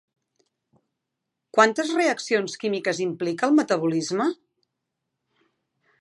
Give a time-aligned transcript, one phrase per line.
[1.57, 4.29] Quantes reaccions químiques implica el metabolisme?